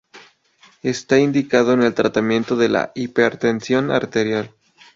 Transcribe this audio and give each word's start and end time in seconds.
Esta 0.81 1.19
indicado 1.19 1.73
en 1.73 1.83
el 1.83 1.93
tratamiento 1.93 2.55
de 2.55 2.69
la 2.69 2.91
hipertensión 2.95 3.91
arterial. 3.91 4.49